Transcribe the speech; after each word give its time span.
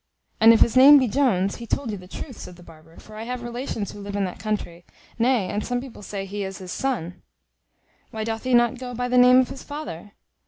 "And 0.39 0.51
if 0.51 0.61
his 0.61 0.75
name 0.75 0.97
be 0.97 1.07
Jones, 1.07 1.57
he 1.57 1.67
told 1.67 1.91
you 1.91 1.97
the 1.97 2.07
truth," 2.07 2.35
said 2.39 2.55
the 2.55 2.63
barber; 2.63 2.97
"for 2.97 3.15
I 3.15 3.21
have 3.25 3.43
relations 3.43 3.91
who 3.91 3.99
live 3.99 4.15
in 4.15 4.23
that 4.25 4.39
country; 4.39 4.83
nay, 5.19 5.47
and 5.47 5.63
some 5.63 5.79
people 5.79 6.01
say 6.01 6.25
he 6.25 6.43
is 6.43 6.57
his 6.57 6.71
son." 6.71 7.21
"Why 8.09 8.23
doth 8.23 8.43
he 8.45 8.55
not 8.55 8.79
go 8.79 8.95
by 8.95 9.07
the 9.07 9.19
name 9.19 9.37
of 9.41 9.49
his 9.49 9.61
father?" 9.61 10.13